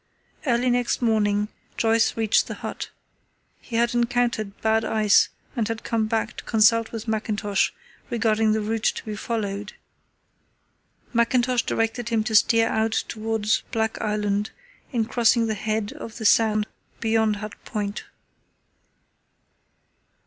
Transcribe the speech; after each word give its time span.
Early 0.47 0.71
next 0.71 1.03
morning 1.03 1.49
Joyce 1.77 2.17
reached 2.17 2.47
the 2.47 2.55
hut. 2.55 2.89
He 3.59 3.75
had 3.75 3.93
encountered 3.93 4.59
bad 4.59 4.83
ice 4.83 5.29
and 5.55 5.67
had 5.67 5.83
come 5.83 6.07
back 6.07 6.35
to 6.37 6.43
consult 6.43 6.91
with 6.91 7.07
Mackintosh 7.07 7.71
regarding 8.09 8.51
the 8.53 8.61
route 8.61 8.81
to 8.95 9.05
be 9.05 9.15
followed. 9.15 9.73
Mackintosh 11.13 11.61
directed 11.67 12.09
him 12.09 12.23
to 12.23 12.33
steer 12.35 12.67
out 12.67 12.93
towards 13.07 13.61
Black 13.71 14.01
Island 14.01 14.49
in 14.91 15.05
crossing 15.05 15.45
the 15.45 15.53
head 15.53 15.93
of 15.93 16.17
the 16.17 16.25
Sound 16.25 16.65
beyond 16.99 17.35
Hut 17.35 17.53
Point. 17.63 18.05